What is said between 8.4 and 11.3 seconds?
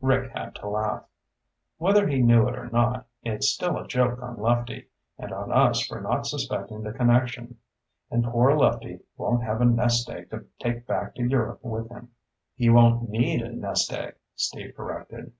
Lefty won't have a nest egg to take back to